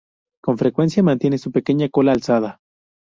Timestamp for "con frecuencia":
0.41-1.03